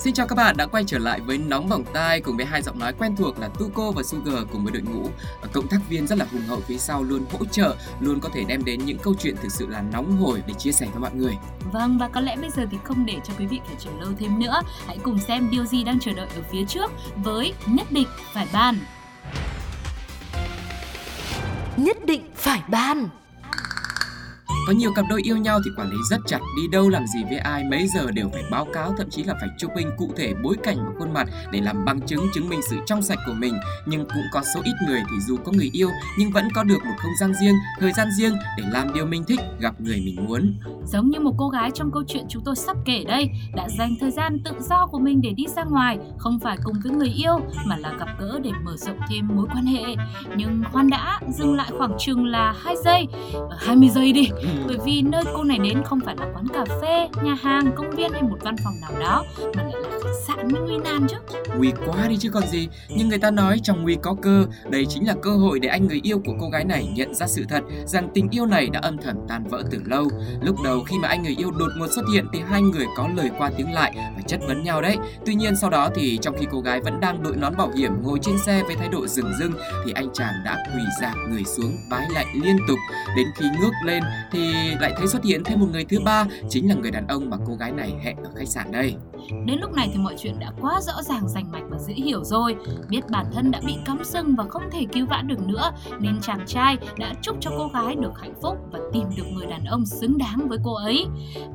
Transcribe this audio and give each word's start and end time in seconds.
Xin 0.00 0.14
chào 0.14 0.26
các 0.26 0.34
bạn 0.34 0.56
đã 0.56 0.66
quay 0.66 0.84
trở 0.86 0.98
lại 0.98 1.20
với 1.20 1.38
Nóng 1.38 1.68
Bỏng 1.68 1.84
Tai 1.92 2.20
cùng 2.20 2.36
với 2.36 2.46
hai 2.46 2.62
giọng 2.62 2.78
nói 2.78 2.92
quen 2.98 3.16
thuộc 3.16 3.38
là 3.38 3.48
Tuko 3.48 3.90
và 3.90 4.02
Sugar 4.02 4.34
cùng 4.52 4.64
với 4.64 4.72
đội 4.72 4.82
ngũ 4.82 5.08
cộng 5.52 5.68
tác 5.68 5.78
viên 5.88 6.06
rất 6.06 6.18
là 6.18 6.26
hùng 6.32 6.42
hậu 6.48 6.60
phía 6.60 6.78
sau 6.78 7.02
luôn 7.02 7.24
hỗ 7.32 7.44
trợ, 7.44 7.76
luôn 8.00 8.20
có 8.20 8.28
thể 8.32 8.44
đem 8.44 8.64
đến 8.64 8.84
những 8.84 8.98
câu 8.98 9.14
chuyện 9.20 9.36
thực 9.42 9.52
sự 9.52 9.66
là 9.66 9.82
nóng 9.92 10.16
hổi 10.16 10.42
để 10.46 10.54
chia 10.54 10.72
sẻ 10.72 10.86
với 10.92 11.00
mọi 11.00 11.10
người. 11.14 11.36
Vâng 11.72 11.98
và 11.98 12.08
có 12.08 12.20
lẽ 12.20 12.36
bây 12.36 12.50
giờ 12.50 12.66
thì 12.70 12.78
không 12.84 13.06
để 13.06 13.16
cho 13.24 13.34
quý 13.38 13.46
vị 13.46 13.60
phải 13.66 13.76
chờ 13.78 13.90
lâu 14.00 14.10
thêm 14.18 14.38
nữa, 14.38 14.60
hãy 14.86 14.98
cùng 15.02 15.18
xem 15.18 15.50
điều 15.50 15.64
gì 15.64 15.84
đang 15.84 16.00
chờ 16.00 16.12
đợi 16.12 16.28
ở 16.36 16.42
phía 16.50 16.64
trước 16.64 16.90
với 17.16 17.54
nhất 17.66 17.92
định 17.92 18.08
phải 18.32 18.46
ban. 18.52 18.78
Nhất 21.76 21.96
định 22.06 22.30
phải 22.34 22.62
ban 22.68 23.08
có 24.66 24.72
nhiều 24.72 24.92
cặp 24.96 25.04
đôi 25.10 25.20
yêu 25.22 25.36
nhau 25.36 25.60
thì 25.64 25.70
quản 25.76 25.90
lý 25.90 25.96
rất 26.10 26.20
chặt, 26.26 26.38
đi 26.56 26.68
đâu 26.68 26.88
làm 26.88 27.06
gì 27.06 27.24
với 27.24 27.38
ai, 27.38 27.64
mấy 27.64 27.86
giờ 27.94 28.10
đều 28.10 28.30
phải 28.32 28.42
báo 28.50 28.66
cáo, 28.72 28.94
thậm 28.98 29.10
chí 29.10 29.24
là 29.24 29.34
phải 29.40 29.48
chụp 29.58 29.70
hình 29.76 29.90
cụ 29.98 30.10
thể 30.16 30.34
bối 30.42 30.56
cảnh 30.62 30.76
và 30.76 30.92
khuôn 30.98 31.12
mặt 31.12 31.28
để 31.52 31.60
làm 31.60 31.84
bằng 31.84 32.00
chứng 32.00 32.26
chứng 32.34 32.48
minh 32.48 32.60
sự 32.70 32.76
trong 32.86 33.02
sạch 33.02 33.18
của 33.26 33.32
mình. 33.32 33.54
Nhưng 33.86 34.04
cũng 34.04 34.22
có 34.32 34.42
số 34.54 34.60
ít 34.64 34.74
người 34.86 35.00
thì 35.10 35.16
dù 35.28 35.36
có 35.44 35.52
người 35.52 35.70
yêu 35.72 35.88
nhưng 36.18 36.30
vẫn 36.30 36.48
có 36.54 36.64
được 36.64 36.84
một 36.84 36.94
không 36.98 37.12
gian 37.20 37.32
riêng, 37.40 37.54
thời 37.80 37.92
gian 37.92 38.08
riêng 38.18 38.34
để 38.56 38.64
làm 38.72 38.94
điều 38.94 39.06
mình 39.06 39.24
thích, 39.24 39.40
gặp 39.60 39.80
người 39.80 40.02
mình 40.04 40.26
muốn. 40.26 40.54
Giống 40.84 41.10
như 41.10 41.20
một 41.20 41.34
cô 41.38 41.48
gái 41.48 41.70
trong 41.74 41.90
câu 41.92 42.02
chuyện 42.08 42.24
chúng 42.28 42.44
tôi 42.44 42.56
sắp 42.56 42.76
kể 42.84 43.04
đây, 43.08 43.30
đã 43.54 43.68
dành 43.78 43.94
thời 44.00 44.10
gian 44.10 44.38
tự 44.44 44.52
do 44.60 44.86
của 44.86 44.98
mình 44.98 45.20
để 45.22 45.32
đi 45.36 45.44
ra 45.56 45.64
ngoài, 45.64 45.98
không 46.18 46.38
phải 46.40 46.56
cùng 46.64 46.76
với 46.84 46.92
người 46.92 47.08
yêu 47.08 47.40
mà 47.66 47.76
là 47.76 47.92
gặp 47.98 48.08
gỡ 48.20 48.40
để 48.42 48.50
mở 48.64 48.76
rộng 48.76 48.98
thêm 49.08 49.28
mối 49.28 49.46
quan 49.52 49.66
hệ. 49.66 49.84
Nhưng 50.36 50.62
khoan 50.72 50.90
đã, 50.90 51.20
dừng 51.28 51.54
lại 51.54 51.70
khoảng 51.78 51.96
chừng 51.98 52.26
là 52.26 52.54
2 52.64 52.74
giây, 52.84 53.06
20 53.58 53.88
giây 53.88 54.12
đi. 54.12 54.28
Bởi 54.66 54.76
vì 54.84 55.02
nơi 55.02 55.24
cô 55.34 55.44
này 55.44 55.58
đến 55.58 55.82
không 55.84 56.00
phải 56.00 56.16
là 56.16 56.26
quán 56.34 56.44
cà 56.54 56.64
phê, 56.82 57.08
nhà 57.22 57.34
hàng, 57.42 57.72
công 57.76 57.90
viên 57.90 58.12
hay 58.12 58.22
một 58.22 58.38
văn 58.40 58.56
phòng 58.64 58.74
nào 58.80 59.00
đó 59.00 59.24
mà 59.56 59.62
lại 59.62 59.74
là 59.82 59.98
sạn 60.26 60.52
mới 60.52 60.62
nguy 60.62 60.76
nan 60.84 61.06
chứ. 61.08 61.16
Nguy 61.56 61.72
quá 61.86 62.08
đi 62.08 62.16
chứ 62.16 62.30
còn 62.30 62.46
gì. 62.46 62.68
Nhưng 62.88 63.08
người 63.08 63.18
ta 63.18 63.30
nói 63.30 63.60
trong 63.62 63.82
nguy 63.82 63.96
có 64.02 64.16
cơ, 64.22 64.46
đây 64.70 64.86
chính 64.86 65.06
là 65.06 65.14
cơ 65.22 65.30
hội 65.30 65.58
để 65.58 65.68
anh 65.68 65.86
người 65.88 66.00
yêu 66.02 66.22
của 66.24 66.32
cô 66.40 66.48
gái 66.48 66.64
này 66.64 66.88
nhận 66.94 67.14
ra 67.14 67.26
sự 67.26 67.44
thật 67.48 67.62
rằng 67.86 68.08
tình 68.14 68.28
yêu 68.30 68.46
này 68.46 68.68
đã 68.72 68.80
âm 68.80 68.98
thầm 68.98 69.16
tan 69.28 69.44
vỡ 69.44 69.62
từ 69.70 69.78
lâu. 69.84 70.08
Lúc 70.42 70.56
đầu 70.64 70.80
khi 70.80 70.98
mà 70.98 71.08
anh 71.08 71.22
người 71.22 71.36
yêu 71.38 71.50
đột 71.50 71.70
ngột 71.76 71.88
xuất 71.90 72.04
hiện 72.14 72.26
thì 72.32 72.40
hai 72.48 72.62
người 72.62 72.86
có 72.96 73.08
lời 73.16 73.30
qua 73.38 73.50
tiếng 73.56 73.72
lại 73.72 73.92
và 73.96 74.22
chất 74.26 74.40
vấn 74.48 74.62
nhau 74.62 74.82
đấy. 74.82 74.96
Tuy 75.26 75.34
nhiên 75.34 75.56
sau 75.56 75.70
đó 75.70 75.88
thì 75.94 76.18
trong 76.22 76.36
khi 76.38 76.46
cô 76.50 76.60
gái 76.60 76.80
vẫn 76.80 77.00
đang 77.00 77.22
đội 77.22 77.36
nón 77.36 77.56
bảo 77.56 77.70
hiểm 77.76 78.02
ngồi 78.02 78.18
trên 78.22 78.38
xe 78.38 78.62
với 78.66 78.76
thái 78.76 78.88
độ 78.88 79.06
rừng 79.06 79.32
rưng 79.38 79.52
thì 79.84 79.92
anh 79.92 80.08
chàng 80.14 80.34
đã 80.44 80.64
quỳ 80.74 80.82
dạp 81.00 81.14
người 81.30 81.44
xuống 81.44 81.76
vái 81.90 82.06
lại 82.10 82.26
liên 82.34 82.56
tục 82.68 82.78
đến 83.16 83.26
khi 83.36 83.46
ngước 83.60 83.72
lên 83.84 84.02
thì 84.32 84.52
lại 84.80 84.92
thấy 84.96 85.06
xuất 85.06 85.24
hiện 85.24 85.44
thêm 85.44 85.60
một 85.60 85.66
người 85.72 85.84
thứ 85.84 86.00
ba 86.04 86.26
chính 86.48 86.68
là 86.68 86.74
người 86.74 86.90
đàn 86.90 87.06
ông 87.06 87.30
mà 87.30 87.36
cô 87.46 87.54
gái 87.54 87.72
này 87.72 87.92
hẹn 88.04 88.16
ở 88.16 88.30
khách 88.36 88.48
sạn 88.48 88.72
đây. 88.72 88.94
Đến 89.46 89.58
lúc 89.60 89.72
này 89.72 89.90
thì 89.92 89.98
mọi 90.02 90.14
chuyện 90.18 90.38
đã 90.38 90.52
quá 90.60 90.80
rõ 90.80 91.02
ràng, 91.02 91.28
rành 91.28 91.52
mạch 91.52 91.62
và 91.70 91.78
dễ 91.78 91.94
hiểu 91.94 92.24
rồi. 92.24 92.56
Biết 92.88 93.00
bản 93.10 93.26
thân 93.32 93.50
đã 93.50 93.60
bị 93.66 93.74
cắm 93.84 94.04
sừng 94.04 94.34
và 94.36 94.44
không 94.48 94.62
thể 94.70 94.86
cứu 94.92 95.06
vãn 95.06 95.26
được 95.26 95.40
nữa, 95.46 95.70
nên 96.00 96.20
chàng 96.20 96.46
trai 96.46 96.76
đã 96.98 97.14
chúc 97.22 97.36
cho 97.40 97.50
cô 97.58 97.70
gái 97.74 97.96
được 97.96 98.20
hạnh 98.20 98.34
phúc 98.42 98.58
và 98.72 98.78
tìm 98.92 99.04
được 99.16 99.24
người 99.32 99.46
đàn 99.46 99.64
ông 99.64 99.86
xứng 99.86 100.18
đáng 100.18 100.48
với 100.48 100.58
cô 100.64 100.74
ấy. 100.74 101.06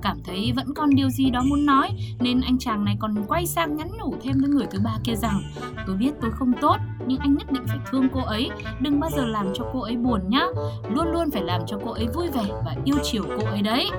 Cảm 0.02 0.18
thấy 0.24 0.54
vẫn 0.56 0.74
còn 0.74 0.90
điều 0.90 1.10
gì 1.10 1.30
đó 1.30 1.42
muốn 1.46 1.66
nói, 1.66 1.90
nên 2.20 2.42
anh 2.42 2.58
chàng 2.60 2.86
này 2.86 2.98
còn 3.00 3.26
quay 3.28 3.46
sang 3.46 3.76
nhắn 3.76 3.88
nhủ 4.00 4.16
thêm 4.22 4.42
với 4.42 4.50
người 4.50 4.66
thứ 4.72 4.80
ba 4.84 4.98
kia 5.04 5.16
rằng, 5.16 5.42
tôi 5.88 5.96
biết 5.96 6.12
tôi 6.22 6.32
không 6.32 6.54
tốt 6.62 6.78
nhưng 7.08 7.20
anh 7.20 7.36
nhất 7.36 7.52
định 7.52 7.64
phải 7.68 7.78
thương 7.92 8.08
cô 8.14 8.22
ấy, 8.22 8.50
đừng 8.80 9.00
bao 9.00 9.10
giờ 9.16 9.26
làm 9.26 9.48
cho 9.54 9.66
cô 9.74 9.82
ấy 9.82 9.96
buồn 9.98 10.22
nhá. 10.28 10.46
Luôn 10.90 11.12
luôn 11.12 11.32
phải 11.32 11.44
làm 11.44 11.62
cho 11.68 11.80
cô 11.86 11.92
ấy 11.92 12.08
vui 12.14 12.28
vẻ 12.28 12.46
và 12.66 12.76
yêu 12.86 12.96
chiều 13.04 13.24
cô 13.38 13.46
ấy 13.46 13.62
đấy. 13.62 13.90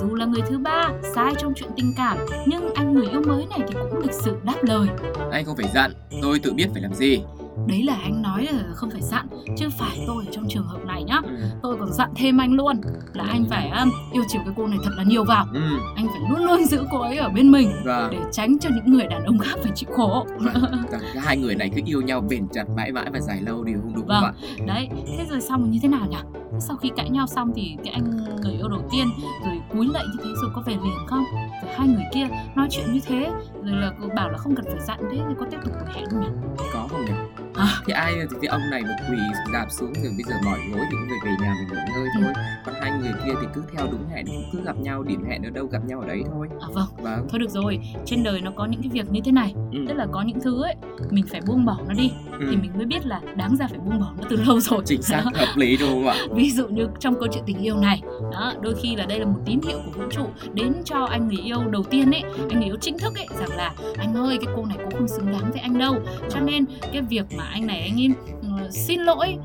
Dù 0.00 0.14
là 0.14 0.26
người 0.26 0.42
thứ 0.48 0.58
ba 0.58 0.90
sai 1.14 1.34
trong 1.38 1.52
chuyện 1.56 1.70
tình 1.76 1.92
cảm 1.96 2.18
nhưng 2.46 2.74
anh 2.74 2.94
người 2.94 3.06
yêu 3.06 3.22
mới 3.26 3.46
này 3.46 3.60
thì 3.68 3.74
cũng 3.90 4.00
lịch 4.00 4.12
sự 4.12 4.36
đáp 4.42 4.56
lời. 4.62 4.88
Anh 5.32 5.44
không 5.44 5.56
phải 5.56 5.70
dặn, 5.74 5.92
tôi 6.22 6.38
tự 6.38 6.52
biết 6.52 6.66
phải 6.72 6.82
làm 6.82 6.94
gì 6.94 7.20
đấy 7.66 7.82
là 7.82 7.96
anh 8.02 8.22
nói 8.22 8.48
là 8.52 8.62
không 8.74 8.90
phải 8.90 9.02
dặn 9.02 9.28
chứ 9.56 9.68
phải 9.78 10.04
tôi 10.06 10.24
ở 10.26 10.32
trong 10.32 10.44
trường 10.48 10.66
hợp 10.66 10.84
này 10.84 11.04
nhá 11.04 11.20
ừ. 11.24 11.36
tôi 11.62 11.76
còn 11.80 11.92
dặn 11.92 12.10
thêm 12.16 12.38
anh 12.40 12.52
luôn 12.52 12.80
là 13.12 13.24
anh 13.24 13.44
phải 13.50 13.70
um, 13.70 13.90
yêu 14.12 14.22
chiều 14.28 14.42
cái 14.44 14.54
cô 14.56 14.66
này 14.66 14.78
thật 14.84 14.90
là 14.96 15.02
nhiều 15.02 15.24
vào 15.24 15.46
ừ. 15.54 15.60
anh 15.96 16.06
phải 16.08 16.20
luôn 16.30 16.44
luôn 16.44 16.64
giữ 16.64 16.84
cô 16.92 17.00
ấy 17.00 17.16
ở 17.16 17.28
bên 17.28 17.50
mình 17.50 17.70
vâng. 17.84 18.10
để 18.10 18.18
tránh 18.32 18.58
cho 18.58 18.70
những 18.74 18.92
người 18.92 19.06
đàn 19.06 19.24
ông 19.24 19.38
khác 19.38 19.56
phải 19.62 19.72
chịu 19.74 19.90
khổ 19.96 20.26
vâng. 20.38 20.84
hai 21.16 21.36
người 21.36 21.54
này 21.54 21.70
cứ 21.76 21.82
yêu 21.84 22.02
nhau 22.02 22.20
bền 22.20 22.48
chặt 22.48 22.64
mãi 22.76 22.92
mãi 22.92 23.06
và 23.12 23.20
dài 23.20 23.42
lâu 23.42 23.64
điều 23.64 23.78
không 23.82 23.94
đúng 23.94 24.06
vâng. 24.06 24.22
không 24.22 24.34
ạ 24.58 24.64
đấy 24.66 24.88
thế 25.18 25.26
rồi 25.30 25.40
xong 25.40 25.70
như 25.70 25.78
thế 25.82 25.88
nào 25.88 26.06
nhỉ 26.10 26.40
sau 26.60 26.76
khi 26.76 26.90
cãi 26.96 27.10
nhau 27.10 27.26
xong 27.26 27.52
thì 27.56 27.76
cái 27.84 27.92
anh 27.92 28.24
người 28.42 28.52
yêu 28.52 28.68
đầu 28.68 28.82
tiên 28.90 29.06
rồi 29.44 29.60
cúi 29.72 29.86
lạy 29.92 30.04
như 30.12 30.22
thế 30.24 30.30
rồi 30.42 30.50
có 30.54 30.62
về 30.66 30.72
liền 30.72 31.06
không 31.06 31.24
rồi 31.62 31.72
hai 31.76 31.88
người 31.88 32.04
kia 32.14 32.28
nói 32.54 32.68
chuyện 32.70 32.92
như 32.92 33.00
thế 33.06 33.32
rồi 33.62 33.76
là 33.76 33.92
bảo 34.16 34.30
là 34.30 34.38
không 34.38 34.54
cần 34.56 34.64
phải 34.64 34.80
dặn 34.86 34.98
thế 35.10 35.18
thì 35.28 35.34
có 35.38 35.46
tiếp 35.50 35.58
tục 35.64 35.72
cuộc 35.80 35.92
hẹn 35.94 36.04
không 36.10 36.20
nhỉ 36.20 36.28
có 36.72 36.88
không 36.90 37.04
nhỉ 37.04 37.12
à. 37.56 37.66
thì 37.86 37.92
ai 37.92 38.14
thì 38.42 38.48
ông 38.48 38.60
này 38.70 38.82
một 38.82 38.96
quỳ 39.10 39.18
đạp 39.52 39.66
xuống 39.70 39.92
rồi 39.94 40.12
bây 40.16 40.24
giờ 40.24 40.34
mỏi 40.44 40.58
gối 40.72 40.86
thì 40.90 40.96
cũng 41.00 41.08
về 41.08 41.16
về 41.24 41.36
nhà 41.40 41.54
mình 41.58 41.68
nghỉ 41.68 41.92
ngơi 41.94 42.08
thôi 42.14 42.32
ừ. 42.34 42.40
còn 42.66 42.74
hai 42.80 42.90
người 42.90 43.12
kia 43.24 43.32
thì 43.40 43.46
cứ 43.54 43.62
theo 43.76 43.86
đúng 43.90 44.08
hẹn 44.08 44.26
cứ 44.52 44.62
gặp 44.64 44.76
nhau 44.76 45.02
điểm 45.02 45.24
hẹn 45.28 45.42
ở 45.42 45.50
đâu 45.50 45.66
gặp 45.66 45.84
nhau 45.84 46.00
ở 46.00 46.06
đấy 46.06 46.22
thôi 46.32 46.48
à 46.60 46.68
vâng 46.72 46.88
vâng 46.96 47.26
thôi 47.30 47.38
được 47.38 47.50
rồi 47.50 47.78
trên 48.06 48.22
đời 48.22 48.40
nó 48.40 48.50
có 48.56 48.66
những 48.66 48.82
cái 48.82 48.90
việc 48.92 49.10
như 49.10 49.20
thế 49.24 49.32
này 49.32 49.54
ừ. 49.72 49.78
tức 49.88 49.94
là 49.94 50.06
có 50.12 50.22
những 50.22 50.40
thứ 50.40 50.62
ấy 50.62 50.74
mình 51.10 51.24
phải 51.30 51.40
buông 51.46 51.64
bỏ 51.64 51.78
nó 51.88 51.94
đi 51.94 52.12
ừ. 52.32 52.46
thì 52.50 52.56
mình 52.56 52.70
mới 52.76 52.86
biết 52.86 53.06
là 53.06 53.20
đáng 53.36 53.56
ra 53.56 53.66
phải 53.66 53.78
buông 53.78 54.00
bỏ 54.00 54.12
nó 54.18 54.24
từ 54.30 54.36
lâu 54.46 54.60
rồi 54.60 54.82
chính 54.84 55.02
xác 55.02 55.22
hợp 55.34 55.56
lý 55.56 55.76
đúng 55.76 55.88
không 55.88 56.06
ạ 56.06 56.16
ví 56.34 56.50
dụ 56.50 56.68
như 56.68 56.88
trong 57.00 57.14
câu 57.14 57.28
chuyện 57.32 57.44
tình 57.46 57.58
yêu 57.58 57.76
này 57.76 58.02
đó 58.32 58.52
đôi 58.60 58.74
khi 58.82 58.96
là 58.96 59.06
đây 59.06 59.20
là 59.20 59.26
một 59.26 59.40
tín 59.46 59.60
hiệu 59.68 59.78
của 59.84 60.02
vũ 60.02 60.10
trụ 60.10 60.26
đến 60.54 60.72
cho 60.84 61.04
anh 61.04 61.28
người 61.28 61.42
yêu 61.44 61.58
đầu 61.70 61.82
tiên 61.82 62.10
ấy 62.10 62.22
anh 62.50 62.60
người 62.60 62.68
yêu 62.68 62.76
chính 62.80 62.98
thức 62.98 63.14
ấy 63.14 63.26
rằng 63.40 63.56
là 63.56 63.72
anh 63.98 64.14
ơi 64.14 64.38
cái 64.44 64.54
cô 64.56 64.64
này 64.66 64.78
cũng 64.80 64.98
không 64.98 65.08
xứng 65.08 65.32
đáng 65.32 65.50
với 65.52 65.60
anh 65.60 65.78
đâu 65.78 65.94
cho 66.30 66.40
nên 66.40 66.64
cái 66.92 67.02
việc 67.02 67.26
mà 67.36 67.45
anh 67.50 67.66
này 67.66 67.80
anh 67.80 68.02
em 68.02 68.14
uh, 68.38 68.72
xin 68.72 69.00
lỗi 69.00 69.36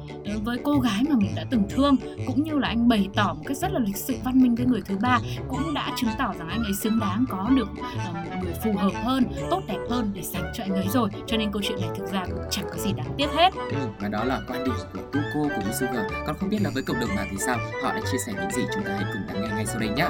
với 0.44 0.58
cô 0.64 0.80
gái 0.80 1.04
mà 1.10 1.16
mình 1.16 1.36
đã 1.36 1.46
từng 1.52 1.64
thương. 1.70 1.96
Cũng 2.28 2.44
như 2.44 2.52
là 2.54 2.68
anh 2.68 2.88
bày 2.88 3.10
tỏ 3.16 3.34
một 3.34 3.44
cách 3.46 3.58
rất 3.58 3.72
là 3.72 3.80
lịch 3.80 3.98
sự 3.98 4.16
văn 4.24 4.42
minh 4.42 4.56
với 4.56 4.66
người 4.66 4.82
thứ 4.86 4.98
ba 5.02 5.20
cũng 5.50 5.74
đã 5.74 5.92
chứng 5.98 6.10
tỏ 6.18 6.34
rằng 6.40 6.50
anh 6.50 6.64
ấy 6.64 6.74
xứng 6.74 7.00
đáng 7.00 7.26
có 7.30 7.50
được 7.56 7.70
uh, 7.72 8.16
một 8.16 8.36
người 8.44 8.54
phù 8.64 8.74
hợp 8.78 8.92
hơn 9.04 9.24
tốt 9.50 9.62
đẹp 9.68 9.80
hơn 9.90 10.12
để 10.14 10.22
dành 10.22 10.52
cho 10.58 10.64
anh 10.64 10.74
ấy 10.74 10.88
rồi. 10.90 11.10
Cho 11.28 11.38
nên 11.38 11.52
câu 11.52 11.62
chuyện 11.62 11.82
này 11.82 11.90
thực 11.98 12.12
ra 12.12 12.26
cũng 12.26 12.44
chẳng 12.50 12.66
có 12.72 12.78
gì 12.78 12.94
đáng 12.94 13.14
tiếc 13.18 13.30
hết. 13.36 13.54
Ừ, 13.54 13.88
và 14.00 14.08
đó 14.08 14.24
là 14.24 14.42
quan 14.48 14.64
điểm 14.64 14.76
của 14.94 15.00
Tuko 15.00 15.56
cùng 15.56 15.64
với 15.64 15.74
Sugar. 15.74 16.12
Còn 16.28 16.36
không 16.40 16.50
biết 16.50 16.62
là 16.62 16.70
với 16.74 16.84
cộng 16.84 17.00
đồng 17.00 17.16
mạng 17.16 17.28
thì 17.32 17.38
sao? 17.38 17.58
Họ 17.84 17.94
đã 17.94 18.02
chia 18.12 18.18
sẻ 18.26 18.34
những 18.36 18.52
gì 18.52 18.62
chúng 18.76 18.84
ta 18.84 18.92
hãy 18.92 19.06
cùng 19.14 19.22
lắng 19.28 19.42
nghe 19.42 19.56
ngay 19.56 19.66
sau 19.66 19.80
đây 19.80 19.90
nhé 19.90 20.08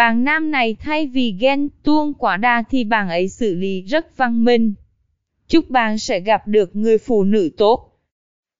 Bạn 0.00 0.24
nam 0.24 0.50
này 0.50 0.76
thay 0.80 1.06
vì 1.06 1.36
ghen 1.40 1.68
tuông 1.82 2.14
quả 2.14 2.36
đa 2.36 2.62
thì 2.70 2.84
bạn 2.84 3.08
ấy 3.08 3.28
xử 3.28 3.54
lý 3.54 3.82
rất 3.82 4.16
văn 4.16 4.44
minh. 4.44 4.74
Chúc 5.48 5.70
bạn 5.70 5.98
sẽ 5.98 6.20
gặp 6.20 6.42
được 6.46 6.76
người 6.76 6.98
phụ 6.98 7.24
nữ 7.24 7.50
tốt. 7.56 7.98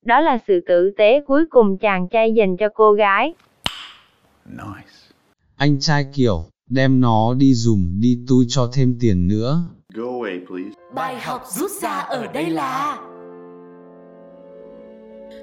Đó 0.05 0.21
là 0.21 0.39
sự 0.47 0.61
tử 0.69 0.93
tế 0.97 1.21
cuối 1.27 1.45
cùng 1.51 1.79
chàng 1.79 2.09
trai 2.09 2.33
dành 2.33 2.57
cho 2.57 2.69
cô 2.75 2.93
gái. 2.93 3.35
Nice. 4.47 4.91
Anh 5.57 5.81
trai 5.81 6.07
kiểu, 6.15 6.45
đem 6.71 7.01
nó 7.01 7.35
đi 7.35 7.55
dùng 7.55 8.01
đi 8.01 8.19
tôi 8.29 8.45
cho 8.49 8.71
thêm 8.73 8.97
tiền 9.01 9.29
nữa. 9.29 9.63
Go 9.95 10.03
away, 10.03 10.47
please. 10.47 10.81
Bài 10.95 11.17
học 11.21 11.43
rút 11.47 11.71
ra 11.83 11.99
ở 11.99 12.27
đây 12.27 12.51
là 12.51 12.99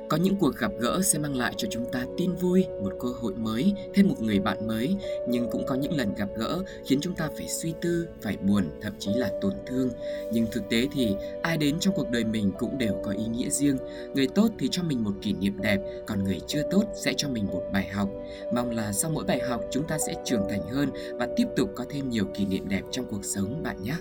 có 0.10 0.18
những 0.18 0.36
cuộc 0.36 0.56
gặp 0.56 0.72
gỡ 0.80 1.02
sẽ 1.04 1.20
mang 1.20 1.36
lại 1.36 1.54
cho 1.58 1.68
chúng 1.72 1.92
ta 1.92 2.06
tin 2.18 2.36
vui, 2.36 2.66
một 2.84 2.94
cơ 3.00 3.08
hội 3.22 3.34
mới, 3.36 3.74
thêm 3.94 4.08
một 4.08 4.16
người 4.22 4.40
bạn 4.40 4.68
mới, 4.68 4.96
nhưng 5.28 5.50
cũng 5.52 5.66
có 5.68 5.76
những 5.76 5.98
lần 5.98 6.16
gặp 6.16 6.30
gỡ 6.38 6.64
khiến 6.86 7.00
chúng 7.02 7.16
ta 7.16 7.30
phải 7.38 7.48
suy 7.48 7.74
tư, 7.82 8.08
phải 8.22 8.38
buồn, 8.38 8.64
thậm 8.82 8.94
chí 9.00 9.12
là 9.16 9.32
tổn 9.42 9.54
thương. 9.68 9.90
Nhưng 10.32 10.46
thực 10.52 10.70
tế 10.70 10.88
thì 10.94 11.16
ai 11.42 11.58
đến 11.58 11.80
trong 11.80 11.94
cuộc 11.96 12.10
đời 12.10 12.24
mình 12.24 12.52
cũng 12.58 12.78
đều 12.78 13.02
có 13.04 13.12
ý 13.12 13.26
nghĩa 13.26 13.50
riêng. 13.50 13.78
Người 14.16 14.28
tốt 14.28 14.50
thì 14.60 14.68
cho 14.72 14.84
mình 14.84 15.04
một 15.04 15.14
kỷ 15.22 15.34
niệm 15.34 15.62
đẹp, 15.62 15.80
còn 16.08 16.24
người 16.24 16.40
chưa 16.48 16.62
tốt 16.72 16.84
sẽ 16.96 17.14
cho 17.18 17.30
mình 17.30 17.46
một 17.48 17.64
bài 17.74 17.88
học. 17.88 18.10
Mong 18.54 18.70
là 18.70 18.92
sau 18.92 19.12
mỗi 19.12 19.24
bài 19.24 19.40
học 19.50 19.62
chúng 19.72 19.88
ta 19.88 19.98
sẽ 20.08 20.14
trưởng 20.26 20.48
thành 20.50 20.68
hơn 20.70 20.90
và 21.20 21.28
tiếp 21.36 21.46
tục 21.56 21.70
có 21.76 21.86
thêm 21.90 22.10
nhiều 22.10 22.26
kỷ 22.34 22.46
niệm 22.46 22.70
đẹp 22.70 22.82
trong 22.92 23.06
cuộc 23.06 23.26
sống 23.26 23.64
bạn 23.64 23.84
nhé. 23.84 23.96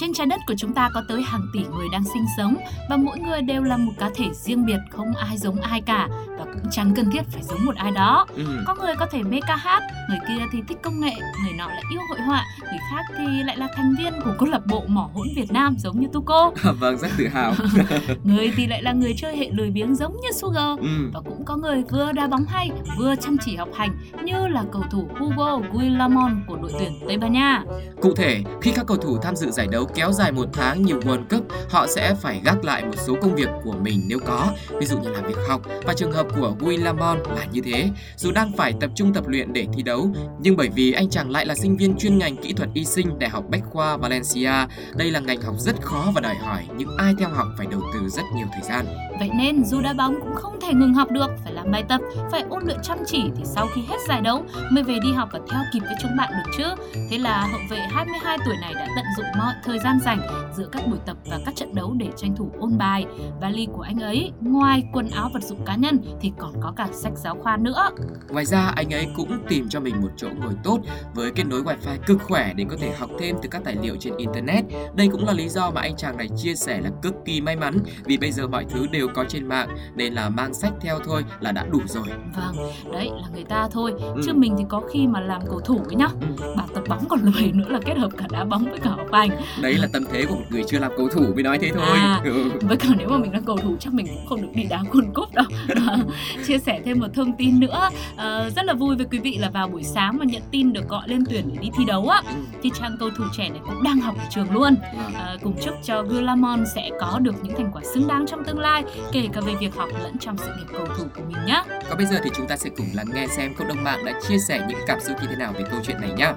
Trên 0.00 0.12
trái 0.12 0.26
đất 0.26 0.40
của 0.46 0.54
chúng 0.56 0.74
ta 0.74 0.90
có 0.94 1.02
tới 1.08 1.22
hàng 1.22 1.46
tỷ 1.52 1.60
người 1.60 1.86
đang 1.92 2.04
sinh 2.04 2.24
sống 2.36 2.56
và 2.90 2.96
mỗi 2.96 3.18
người 3.18 3.42
đều 3.42 3.62
là 3.62 3.76
một 3.76 3.92
cá 3.98 4.10
thể 4.14 4.24
riêng 4.32 4.66
biệt, 4.66 4.78
không 4.90 5.14
ai 5.14 5.38
giống 5.38 5.60
ai 5.60 5.80
cả 5.80 6.08
và 6.38 6.44
cũng 6.44 6.62
chẳng 6.70 6.92
cần 6.96 7.10
thiết 7.10 7.22
phải 7.32 7.42
giống 7.42 7.64
một 7.64 7.76
ai 7.76 7.90
đó. 7.90 8.26
Ừ. 8.34 8.44
Có 8.66 8.74
người 8.74 8.94
có 8.98 9.06
thể 9.06 9.22
mê 9.22 9.40
ca 9.46 9.56
hát, 9.56 9.82
người 10.08 10.18
kia 10.28 10.44
thì 10.52 10.58
thích 10.68 10.78
công 10.82 11.00
nghệ, 11.00 11.12
người 11.44 11.52
nọ 11.58 11.68
lại 11.68 11.82
yêu 11.90 12.00
hội 12.08 12.20
họa, 12.20 12.46
người 12.60 12.78
khác 12.90 13.14
thì 13.18 13.42
lại 13.42 13.56
là 13.56 13.68
thành 13.76 13.94
viên 13.98 14.12
của 14.24 14.34
câu 14.38 14.48
lạc 14.48 14.66
bộ 14.66 14.84
mỏ 14.86 15.10
hỗn 15.14 15.28
Việt 15.36 15.52
Nam 15.52 15.76
giống 15.78 16.00
như 16.00 16.06
Tuco. 16.12 16.52
vâng, 16.80 16.98
rất 16.98 17.10
tự 17.18 17.28
hào. 17.28 17.52
người 18.24 18.52
thì 18.56 18.66
lại 18.66 18.82
là 18.82 18.92
người 18.92 19.14
chơi 19.16 19.36
hệ 19.36 19.50
lười 19.52 19.70
biếng 19.70 19.94
giống 19.94 20.12
như 20.12 20.28
Sugar. 20.32 20.78
ừ. 20.78 21.10
Và 21.12 21.20
cũng 21.20 21.44
có 21.44 21.56
người 21.56 21.82
vừa 21.90 22.12
đá 22.12 22.26
bóng 22.26 22.44
hay, 22.48 22.70
vừa 22.98 23.14
chăm 23.16 23.36
chỉ 23.44 23.56
học 23.56 23.68
hành 23.74 23.98
như 24.24 24.48
là 24.48 24.64
cầu 24.72 24.82
thủ 24.90 25.08
Hugo 25.18 25.60
Guillamon 25.72 26.42
của 26.46 26.56
đội 26.56 26.72
tuyển 26.78 26.92
Tây 27.06 27.16
Ban 27.18 27.32
Nha. 27.32 27.64
Cụ 28.02 28.14
thể, 28.16 28.44
khi 28.62 28.72
các 28.76 28.86
cầu 28.86 28.96
thủ 28.96 29.18
tham 29.22 29.36
dự 29.36 29.50
giải 29.50 29.66
đấu 29.72 29.86
kéo 29.94 30.12
dài 30.12 30.32
một 30.32 30.46
tháng 30.52 30.82
nhiều 30.82 31.00
World 31.00 31.24
Cup, 31.30 31.46
họ 31.70 31.86
sẽ 31.86 32.14
phải 32.14 32.40
gác 32.44 32.64
lại 32.64 32.84
một 32.84 32.96
số 32.96 33.16
công 33.22 33.34
việc 33.34 33.48
của 33.64 33.74
mình 33.82 34.02
nếu 34.06 34.18
có, 34.26 34.46
ví 34.80 34.86
dụ 34.86 34.98
như 34.98 35.08
là 35.10 35.20
việc 35.20 35.36
học 35.48 35.62
và 35.84 35.94
trường 35.94 36.12
hợp 36.12 36.26
của 36.36 36.54
Guillamon 36.60 37.18
là 37.36 37.46
như 37.52 37.60
thế. 37.64 37.90
Dù 38.16 38.32
đang 38.32 38.52
phải 38.56 38.74
tập 38.80 38.90
trung 38.94 39.12
tập 39.14 39.28
luyện 39.28 39.52
để 39.52 39.66
thi 39.72 39.82
đấu, 39.82 40.08
nhưng 40.38 40.56
bởi 40.56 40.68
vì 40.68 40.92
anh 40.92 41.10
chàng 41.10 41.30
lại 41.30 41.46
là 41.46 41.54
sinh 41.54 41.76
viên 41.76 41.98
chuyên 41.98 42.18
ngành 42.18 42.36
kỹ 42.36 42.52
thuật 42.52 42.68
y 42.74 42.84
sinh 42.84 43.18
Đại 43.18 43.30
học 43.30 43.44
Bách 43.50 43.62
khoa 43.70 43.96
Valencia, 43.96 44.66
đây 44.94 45.10
là 45.10 45.20
ngành 45.20 45.40
học 45.40 45.54
rất 45.58 45.82
khó 45.82 46.12
và 46.14 46.20
đòi 46.20 46.34
hỏi 46.34 46.66
những 46.76 46.96
ai 46.98 47.14
theo 47.18 47.28
học 47.28 47.46
phải 47.58 47.66
đầu 47.70 47.80
tư 47.94 48.08
rất 48.08 48.22
nhiều 48.34 48.46
thời 48.52 48.62
gian. 48.62 48.86
Vậy 49.18 49.30
nên 49.34 49.64
dù 49.64 49.80
đá 49.80 49.92
bóng 49.92 50.20
cũng 50.20 50.34
không 50.34 50.60
thể 50.60 50.72
ngừng 50.74 50.94
học 50.94 51.10
được, 51.10 51.30
phải 51.44 51.52
làm 51.52 51.70
bài 51.70 51.84
tập, 51.88 52.00
phải 52.30 52.44
ôn 52.50 52.64
luyện 52.64 52.78
chăm 52.82 52.98
chỉ 53.06 53.22
thì 53.36 53.42
sau 53.44 53.68
khi 53.74 53.82
hết 53.88 53.96
giải 54.08 54.20
đấu 54.20 54.44
mới 54.70 54.82
về 54.82 54.98
đi 55.02 55.12
học 55.12 55.28
và 55.32 55.38
theo 55.50 55.60
kịp 55.72 55.80
với 55.80 55.94
chúng 56.02 56.16
bạn 56.16 56.32
được 56.32 56.52
chứ. 56.58 56.64
Thế 57.10 57.18
là 57.18 57.46
hậu 57.52 57.60
vệ 57.70 57.78
22 57.90 58.38
tuổi 58.44 58.54
này 58.60 58.74
đã 58.74 58.86
tận 58.96 59.04
dụng 59.16 59.26
mọi 59.38 59.54
thời 59.64 59.78
gian 59.84 59.98
rảnh 60.04 60.20
giữa 60.56 60.68
các 60.72 60.82
buổi 60.88 60.98
tập 61.06 61.16
và 61.30 61.38
các 61.44 61.56
trận 61.56 61.74
đấu 61.74 61.94
để 61.96 62.08
tranh 62.16 62.36
thủ 62.36 62.50
ôn 62.58 62.78
bài. 62.78 63.06
Vali 63.40 63.68
của 63.72 63.82
anh 63.82 63.98
ấy, 63.98 64.32
ngoài 64.40 64.84
quần 64.92 65.10
áo 65.10 65.30
vật 65.34 65.42
dụng 65.42 65.64
cá 65.64 65.76
nhân 65.76 65.98
thì 66.20 66.32
còn 66.38 66.52
có 66.60 66.72
cả 66.76 66.88
sách 66.92 67.12
giáo 67.16 67.36
khoa 67.42 67.56
nữa. 67.56 67.90
Ngoài 68.30 68.44
ra, 68.44 68.72
anh 68.76 68.94
ấy 68.94 69.06
cũng 69.16 69.38
tìm 69.48 69.68
cho 69.68 69.80
mình 69.80 69.94
một 70.02 70.10
chỗ 70.16 70.28
ngồi 70.40 70.52
tốt 70.64 70.78
với 71.14 71.30
kết 71.30 71.44
nối 71.44 71.62
wifi 71.62 71.98
cực 72.06 72.22
khỏe 72.22 72.52
để 72.56 72.64
có 72.68 72.76
thể 72.80 72.92
học 72.98 73.10
thêm 73.18 73.36
từ 73.42 73.48
các 73.48 73.62
tài 73.64 73.76
liệu 73.82 73.96
trên 74.00 74.16
internet. 74.16 74.64
Đây 74.94 75.08
cũng 75.12 75.26
là 75.26 75.32
lý 75.32 75.48
do 75.48 75.70
mà 75.70 75.80
anh 75.80 75.96
chàng 75.96 76.16
này 76.16 76.28
chia 76.36 76.54
sẻ 76.54 76.80
là 76.80 76.90
cực 77.02 77.14
kỳ 77.24 77.40
may 77.40 77.56
mắn 77.56 77.78
vì 78.04 78.18
bây 78.18 78.32
giờ 78.32 78.48
mọi 78.48 78.64
thứ 78.70 78.86
đều 78.86 79.08
có 79.14 79.24
trên 79.28 79.46
mạng 79.46 79.68
nên 79.94 80.12
là 80.12 80.28
mang 80.28 80.54
sách 80.54 80.72
theo 80.80 80.98
thôi 81.04 81.24
là 81.40 81.52
đã 81.52 81.66
đủ 81.70 81.80
rồi. 81.86 82.06
Vâng, 82.36 82.70
đấy 82.92 83.10
là 83.22 83.28
người 83.34 83.44
ta 83.44 83.68
thôi. 83.72 83.94
Ừ. 83.98 84.22
Chứ 84.24 84.32
mình 84.34 84.54
thì 84.58 84.64
có 84.68 84.82
khi 84.92 85.06
mà 85.06 85.20
làm 85.20 85.42
cầu 85.50 85.60
thủ 85.60 85.76
ấy 85.76 85.94
nhá. 85.94 86.08
Ừ. 86.20 86.54
Bảo 86.56 86.66
tập 86.74 86.84
bóng 86.88 87.08
còn 87.08 87.20
lười 87.22 87.52
nữa 87.52 87.68
là 87.68 87.80
kết 87.84 87.98
hợp 87.98 88.10
cả 88.16 88.26
đá 88.30 88.44
bóng 88.44 88.64
với 88.64 88.78
cả 88.78 88.90
học 88.90 89.06
hành. 89.12 89.30
Đấy 89.62 89.69
là 89.78 89.88
tâm 89.92 90.04
thế 90.12 90.24
của 90.26 90.34
một 90.34 90.44
người 90.50 90.62
chưa 90.68 90.78
làm 90.78 90.92
cầu 90.96 91.08
thủ 91.08 91.20
mới 91.34 91.42
nói 91.42 91.58
thế 91.58 91.70
thôi. 91.74 91.82
À. 91.98 92.20
Ừ. 92.24 92.50
với 92.62 92.76
cả 92.76 92.88
nếu 92.98 93.08
mà 93.08 93.18
mình 93.18 93.32
là 93.32 93.40
cầu 93.46 93.56
thủ 93.56 93.76
chắc 93.80 93.94
mình 93.94 94.06
cũng 94.06 94.26
không 94.26 94.42
được 94.42 94.48
đi 94.54 94.62
đá 94.62 94.78
World 94.92 95.12
Cup 95.14 95.34
đâu 95.34 95.44
chia 96.46 96.58
sẻ 96.58 96.80
thêm 96.84 96.98
một 97.00 97.06
thông 97.14 97.32
tin 97.36 97.60
nữa 97.60 97.90
à, 98.16 98.50
rất 98.56 98.64
là 98.64 98.74
vui 98.74 98.96
với 98.96 99.06
quý 99.10 99.18
vị 99.18 99.36
là 99.40 99.50
vào 99.50 99.68
buổi 99.68 99.82
sáng 99.84 100.18
mà 100.18 100.24
nhận 100.24 100.42
tin 100.50 100.72
được 100.72 100.88
gọi 100.88 101.08
lên 101.08 101.24
tuyển 101.30 101.48
để 101.52 101.58
đi 101.62 101.68
thi 101.76 101.84
đấu 101.84 102.08
á 102.08 102.22
Ừ. 102.26 102.32
thì 102.62 102.70
chàng 102.80 102.96
cầu 103.00 103.10
thủ 103.16 103.24
trẻ 103.36 103.48
này 103.48 103.60
cũng 103.66 103.82
đang 103.82 104.00
học 104.00 104.14
ở 104.18 104.24
trường 104.30 104.50
luôn 104.52 104.74
à, 105.14 105.36
cùng 105.42 105.54
chúc 105.64 105.74
cho 105.84 106.02
Guillamon 106.02 106.64
sẽ 106.74 106.90
có 107.00 107.18
được 107.18 107.34
những 107.42 107.54
thành 107.56 107.70
quả 107.72 107.82
xứng 107.94 108.08
đáng 108.08 108.24
trong 108.26 108.44
tương 108.44 108.58
lai 108.58 108.84
kể 109.12 109.28
cả 109.32 109.40
về 109.40 109.54
việc 109.60 109.74
học 109.76 109.88
lẫn 110.02 110.18
trong 110.18 110.36
sự 110.38 110.50
nghiệp 110.58 110.66
cầu 110.72 110.86
thủ 110.98 111.04
của 111.16 111.22
mình 111.28 111.46
nhé 111.46 111.62
Còn 111.88 111.96
bây 111.98 112.06
giờ 112.06 112.18
thì 112.24 112.30
chúng 112.36 112.46
ta 112.46 112.56
sẽ 112.56 112.70
cùng 112.76 112.86
lắng 112.94 113.06
nghe 113.14 113.26
xem 113.26 113.54
cộng 113.58 113.68
đồng 113.68 113.84
mạng 113.84 114.04
đã 114.04 114.12
chia 114.28 114.38
sẻ 114.38 114.60
những 114.68 114.78
cảm 114.86 114.98
xúc 115.00 115.16
như 115.20 115.26
thế 115.30 115.36
nào 115.36 115.52
về 115.52 115.62
câu 115.70 115.80
chuyện 115.86 116.00
này 116.00 116.10
nhé. 116.16 116.32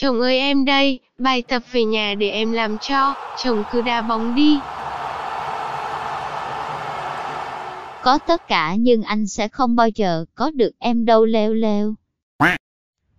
Chồng 0.00 0.20
ơi 0.20 0.38
em 0.38 0.64
đây, 0.64 1.00
bài 1.18 1.42
tập 1.42 1.62
về 1.72 1.84
nhà 1.84 2.14
để 2.14 2.30
em 2.30 2.52
làm 2.52 2.78
cho, 2.78 3.14
chồng 3.44 3.64
cứ 3.72 3.82
đá 3.82 4.02
bóng 4.02 4.34
đi. 4.34 4.58
Có 8.02 8.18
tất 8.26 8.48
cả 8.48 8.74
nhưng 8.78 9.02
anh 9.02 9.26
sẽ 9.26 9.48
không 9.48 9.76
bao 9.76 9.88
giờ 9.94 10.24
có 10.34 10.50
được 10.50 10.70
em 10.78 11.04
đâu 11.04 11.24
leo 11.24 11.54
leo. 11.54 11.94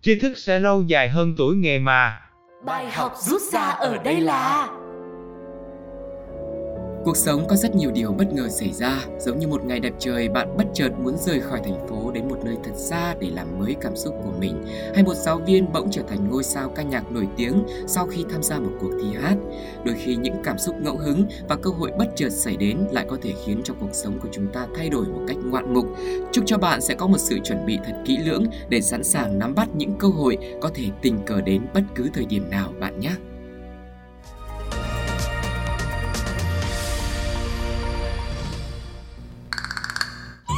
Tri 0.02 0.18
thức 0.18 0.38
sẽ 0.38 0.58
lâu 0.58 0.82
dài 0.82 1.08
hơn 1.08 1.34
tuổi 1.38 1.56
nghề 1.56 1.78
mà. 1.78 2.20
Bài 2.64 2.90
học 2.90 3.14
rút 3.18 3.42
ra 3.52 3.62
ở 3.62 3.98
đây 3.98 4.20
là 4.20 4.68
Cuộc 7.04 7.16
sống 7.16 7.46
có 7.48 7.56
rất 7.56 7.74
nhiều 7.74 7.90
điều 7.90 8.12
bất 8.12 8.32
ngờ 8.32 8.48
xảy 8.48 8.72
ra, 8.72 8.96
giống 9.18 9.38
như 9.38 9.48
một 9.48 9.64
ngày 9.64 9.80
đẹp 9.80 9.92
trời 9.98 10.28
bạn 10.28 10.56
bất 10.56 10.64
chợt 10.74 10.90
muốn 10.98 11.16
rời 11.16 11.40
khỏi 11.40 11.60
thành 11.64 11.88
phố 11.88 11.99
đến 12.10 12.28
một 12.28 12.38
nơi 12.44 12.56
thật 12.64 12.74
xa 12.74 13.14
để 13.20 13.30
làm 13.30 13.58
mới 13.58 13.76
cảm 13.80 13.96
xúc 13.96 14.14
của 14.24 14.32
mình, 14.38 14.64
hay 14.94 15.02
một 15.02 15.14
giáo 15.14 15.38
viên 15.46 15.72
bỗng 15.72 15.90
trở 15.90 16.02
thành 16.02 16.30
ngôi 16.30 16.42
sao 16.42 16.68
ca 16.68 16.82
nhạc 16.82 17.12
nổi 17.12 17.28
tiếng 17.36 17.64
sau 17.86 18.06
khi 18.06 18.24
tham 18.30 18.42
gia 18.42 18.58
một 18.58 18.70
cuộc 18.80 18.90
thi 19.02 19.08
hát. 19.20 19.36
Đôi 19.84 19.94
khi 19.98 20.16
những 20.16 20.34
cảm 20.44 20.58
xúc 20.58 20.74
ngẫu 20.82 20.96
hứng 20.96 21.24
và 21.48 21.56
cơ 21.56 21.70
hội 21.70 21.90
bất 21.98 22.12
chợt 22.16 22.30
xảy 22.30 22.56
đến 22.56 22.78
lại 22.92 23.06
có 23.08 23.16
thể 23.22 23.32
khiến 23.44 23.60
cho 23.64 23.74
cuộc 23.80 23.92
sống 23.92 24.18
của 24.22 24.28
chúng 24.32 24.46
ta 24.52 24.66
thay 24.76 24.90
đổi 24.90 25.06
một 25.06 25.20
cách 25.28 25.36
ngoạn 25.44 25.74
mục. 25.74 25.86
Chúc 26.32 26.44
cho 26.46 26.58
bạn 26.58 26.80
sẽ 26.80 26.94
có 26.94 27.06
một 27.06 27.18
sự 27.18 27.38
chuẩn 27.44 27.66
bị 27.66 27.78
thật 27.84 28.02
kỹ 28.06 28.16
lưỡng 28.16 28.44
để 28.68 28.80
sẵn 28.80 29.04
sàng 29.04 29.38
nắm 29.38 29.54
bắt 29.54 29.68
những 29.74 29.92
cơ 29.98 30.08
hội 30.08 30.38
có 30.60 30.70
thể 30.74 30.84
tình 31.02 31.18
cờ 31.26 31.40
đến 31.40 31.62
bất 31.74 31.82
cứ 31.94 32.10
thời 32.14 32.24
điểm 32.24 32.50
nào 32.50 32.72
bạn 32.80 33.00
nhé. 33.00 33.12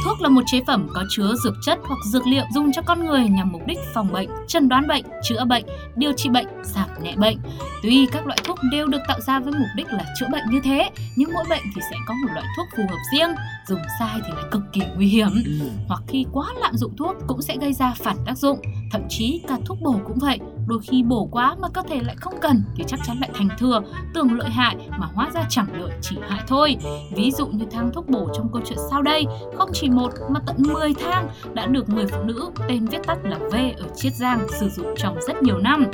Thuốc 0.03 0.21
là 0.21 0.29
một 0.29 0.41
chế 0.45 0.61
phẩm 0.67 0.87
có 0.93 1.03
chứa 1.09 1.33
dược 1.43 1.53
chất 1.61 1.79
hoặc 1.83 1.97
dược 2.11 2.27
liệu 2.27 2.43
dùng 2.53 2.71
cho 2.71 2.81
con 2.81 3.05
người 3.05 3.27
nhằm 3.29 3.51
mục 3.51 3.61
đích 3.67 3.79
phòng 3.93 4.11
bệnh, 4.13 4.29
chẩn 4.47 4.69
đoán 4.69 4.87
bệnh, 4.87 5.05
chữa 5.23 5.45
bệnh, 5.45 5.65
điều 5.95 6.13
trị 6.13 6.29
bệnh, 6.29 6.47
giảm 6.63 6.89
nhẹ 7.03 7.15
bệnh. 7.15 7.37
Tuy 7.83 8.07
các 8.11 8.25
loại 8.25 8.39
thuốc 8.43 8.59
đều 8.71 8.87
được 8.87 9.01
tạo 9.07 9.19
ra 9.19 9.39
với 9.39 9.53
mục 9.53 9.67
đích 9.75 9.87
là 9.87 10.05
chữa 10.19 10.25
bệnh 10.31 10.43
như 10.49 10.59
thế, 10.63 10.89
nhưng 11.15 11.33
mỗi 11.33 11.43
bệnh 11.49 11.61
thì 11.75 11.81
sẽ 11.91 11.97
có 12.07 12.13
một 12.13 12.31
loại 12.33 12.45
thuốc 12.57 12.67
phù 12.77 12.83
hợp 12.89 12.99
riêng, 13.13 13.29
dùng 13.67 13.79
sai 13.99 14.19
thì 14.25 14.33
lại 14.35 14.43
cực 14.51 14.61
kỳ 14.73 14.81
nguy 14.95 15.07
hiểm. 15.07 15.29
Ừ. 15.45 15.69
Hoặc 15.87 16.01
khi 16.07 16.25
quá 16.31 16.47
lạm 16.61 16.77
dụng 16.77 16.95
thuốc 16.97 17.15
cũng 17.27 17.41
sẽ 17.41 17.57
gây 17.61 17.73
ra 17.73 17.93
phản 17.97 18.17
tác 18.25 18.37
dụng, 18.37 18.61
thậm 18.91 19.01
chí 19.09 19.41
cả 19.47 19.57
thuốc 19.65 19.77
bổ 19.81 19.99
cũng 20.07 20.17
vậy. 20.19 20.39
Đôi 20.67 20.79
khi 20.83 21.03
bổ 21.03 21.27
quá 21.31 21.55
mà 21.59 21.67
cơ 21.69 21.81
thể 21.89 22.01
lại 22.03 22.15
không 22.19 22.33
cần 22.41 22.63
thì 22.75 22.83
chắc 22.87 22.99
chắn 23.07 23.17
lại 23.19 23.29
thành 23.33 23.49
thừa, 23.59 23.81
tưởng 24.13 24.37
lợi 24.37 24.49
hại 24.49 24.75
mà 24.97 25.07
hóa 25.13 25.29
ra 25.33 25.45
chẳng 25.49 25.67
lợi 25.81 25.91
chỉ 26.01 26.17
hại 26.29 26.39
thôi. 26.47 26.77
Ví 27.15 27.31
dụ 27.31 27.47
như 27.47 27.65
thang 27.71 27.91
thuốc 27.93 28.09
bổ 28.09 28.29
trong 28.37 28.49
câu 28.53 28.61
chuyện 28.65 28.79
sau 28.91 29.01
đây, 29.01 29.25
không 29.57 29.69
chỉ 29.73 29.89
một 29.89 30.11
mà 30.29 30.39
tận 30.47 30.55
10 30.59 30.93
thang 30.93 31.27
đã 31.53 31.65
được 31.65 31.89
người 31.89 32.05
phụ 32.07 32.23
nữ 32.23 32.49
tên 32.67 32.85
viết 32.85 32.99
tắt 33.05 33.17
là 33.23 33.37
V 33.37 33.55
ở 33.77 33.87
Chiết 33.95 34.13
Giang 34.13 34.47
sử 34.59 34.69
dụng 34.69 34.87
trong 34.97 35.17
rất 35.27 35.43
nhiều 35.43 35.57
năm. 35.57 35.85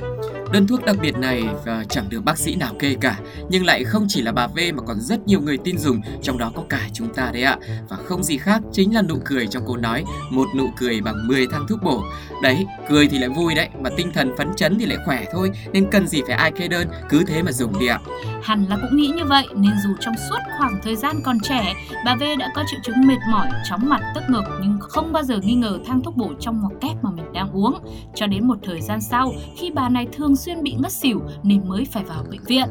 Đơn 0.53 0.67
thuốc 0.67 0.85
đặc 0.85 0.95
biệt 1.01 1.17
này 1.17 1.43
và 1.65 1.85
chẳng 1.89 2.05
được 2.09 2.23
bác 2.25 2.37
sĩ 2.37 2.55
nào 2.55 2.73
kê 2.79 2.95
cả, 3.01 3.19
nhưng 3.49 3.65
lại 3.65 3.83
không 3.83 4.05
chỉ 4.07 4.21
là 4.21 4.31
bà 4.31 4.47
V 4.47 4.59
mà 4.73 4.83
còn 4.87 4.99
rất 4.99 5.27
nhiều 5.27 5.41
người 5.41 5.57
tin 5.57 5.77
dùng, 5.77 6.01
trong 6.21 6.37
đó 6.37 6.51
có 6.55 6.63
cả 6.69 6.89
chúng 6.93 7.13
ta 7.13 7.31
đấy 7.33 7.43
ạ. 7.43 7.57
Và 7.89 7.95
không 7.95 8.23
gì 8.23 8.37
khác 8.37 8.61
chính 8.71 8.95
là 8.95 9.01
nụ 9.01 9.15
cười 9.25 9.47
trong 9.47 9.63
câu 9.65 9.77
nói 9.77 10.03
một 10.31 10.47
nụ 10.57 10.69
cười 10.77 11.01
bằng 11.01 11.27
10 11.27 11.47
thang 11.47 11.65
thuốc 11.69 11.79
bổ. 11.83 12.03
Đấy, 12.43 12.65
cười 12.89 13.07
thì 13.07 13.19
lại 13.19 13.29
vui 13.29 13.55
đấy, 13.55 13.69
mà 13.79 13.89
tinh 13.97 14.11
thần 14.13 14.31
phấn 14.37 14.47
chấn 14.59 14.79
thì 14.79 14.85
lại 14.85 14.97
khỏe 15.05 15.25
thôi, 15.31 15.51
nên 15.73 15.91
cần 15.91 16.07
gì 16.07 16.21
phải 16.27 16.35
ai 16.35 16.51
kê 16.51 16.67
đơn, 16.67 16.87
cứ 17.09 17.23
thế 17.27 17.43
mà 17.43 17.51
dùng 17.51 17.79
đi 17.79 17.87
ạ. 17.87 17.99
Hẳn 18.43 18.65
là 18.69 18.77
cũng 18.81 18.97
nghĩ 18.97 19.07
như 19.07 19.25
vậy 19.25 19.47
nên 19.55 19.71
dù 19.83 19.89
trong 19.99 20.13
suốt 20.29 20.37
khoảng 20.57 20.79
thời 20.83 20.95
gian 20.95 21.15
còn 21.25 21.39
trẻ, 21.39 21.73
bà 22.05 22.15
V 22.15 22.23
đã 22.39 22.51
có 22.55 22.63
triệu 22.71 22.79
chứng 22.83 23.07
mệt 23.07 23.17
mỏi, 23.31 23.47
chóng 23.69 23.89
mặt, 23.89 24.01
tức 24.15 24.21
ngực 24.29 24.43
nhưng 24.61 24.77
không 24.79 25.13
bao 25.13 25.23
giờ 25.23 25.39
nghi 25.41 25.53
ngờ 25.53 25.79
thang 25.85 26.01
thuốc 26.03 26.15
bổ 26.15 26.31
trong 26.39 26.61
ngoặc 26.61 26.73
kép 26.81 27.03
mà 27.03 27.11
mình 27.11 27.33
đang 27.33 27.51
uống. 27.51 27.79
Cho 28.15 28.27
đến 28.27 28.47
một 28.47 28.57
thời 28.63 28.81
gian 28.81 29.01
sau, 29.01 29.33
khi 29.57 29.71
bà 29.71 29.89
này 29.89 30.07
thường 30.13 30.35
xuyên 30.35 30.63
bị 30.63 30.75
ngất 30.79 30.91
xỉu 30.91 31.21
nên 31.43 31.67
mới 31.67 31.87
phải 31.91 32.03
vào 32.03 32.25
bệnh 32.29 32.43
viện. 32.43 32.67